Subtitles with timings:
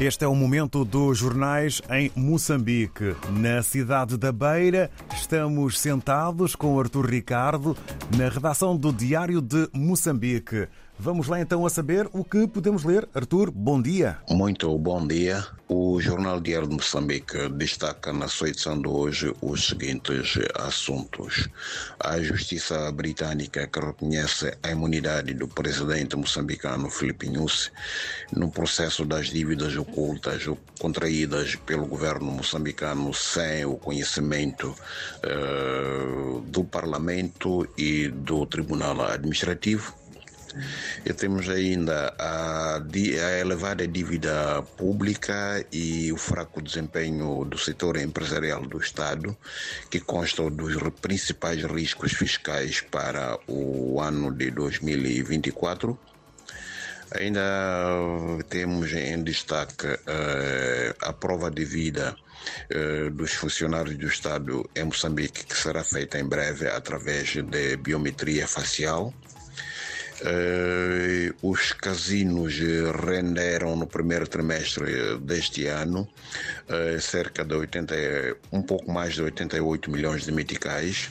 [0.00, 3.16] Este é o momento dos jornais em Moçambique.
[3.32, 7.76] Na cidade da Beira, estamos sentados com Artur Ricardo
[8.16, 10.68] na redação do Diário de Moçambique.
[11.00, 13.08] Vamos lá então a saber o que podemos ler.
[13.14, 14.18] Artur, bom dia.
[14.28, 15.46] Muito bom dia.
[15.68, 21.48] O Jornal Diário de Moçambique destaca na sua edição de hoje os seguintes assuntos.
[22.00, 27.70] A Justiça Britânica que reconhece a imunidade do presidente moçambicano Filipe Nyusi
[28.32, 30.48] no processo das dívidas ocultas
[30.80, 34.74] contraídas pelo governo moçambicano sem o conhecimento
[35.24, 39.97] uh, do Parlamento e do Tribunal Administrativo
[41.04, 48.62] e temos ainda a, a, elevada dívida pública e o fraco desempenho do setor empresarial
[48.62, 49.36] do Estado,
[49.90, 55.98] que constam dos principais riscos fiscais para o ano de 2024.
[57.10, 57.40] Ainda
[58.50, 62.14] temos em destaque uh, a prova de vida
[62.70, 68.46] uh, dos funcionários do Estado em Moçambique, que será feita em breve através de biometria
[68.46, 69.14] facial.
[70.20, 72.58] Uh, os casinos
[73.06, 76.08] renderam no primeiro trimestre deste ano
[76.68, 77.94] uh, cerca de 80,
[78.50, 81.08] um pouco mais de 88 milhões de meticais.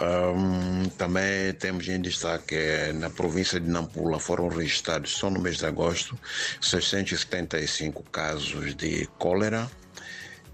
[0.00, 2.56] Um, também temos em destaque
[2.94, 6.18] na província de Nampula foram registrados só no mês de agosto
[6.60, 9.70] 675 casos de cólera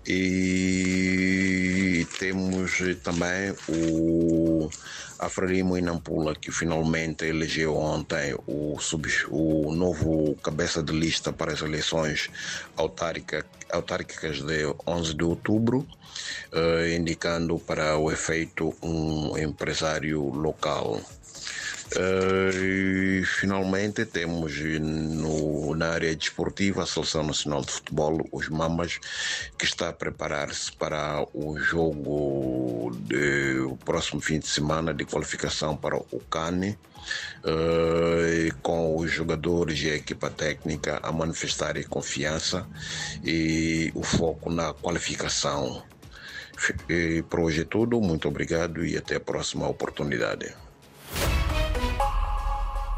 [0.07, 4.71] e temos também o
[5.19, 11.53] a Frelimo Inampula, que finalmente elegeu ontem o, sub, o novo cabeça de lista para
[11.53, 12.31] as eleições
[12.77, 15.85] autárquica, autárquicas de 11 de outubro,
[16.53, 21.01] uh, indicando para o efeito um empresário local.
[21.97, 28.99] Uh, e finalmente temos no, na área desportiva a Seleção Nacional de Futebol, os Mamas,
[29.57, 35.97] que está a preparar-se para o jogo do próximo fim de semana de qualificação para
[35.97, 36.79] o CANE,
[37.45, 42.67] uh, com os jogadores e a equipa técnica a manifestarem confiança
[43.25, 45.83] e o foco na qualificação.
[46.89, 50.68] E por hoje é tudo, muito obrigado e até a próxima oportunidade.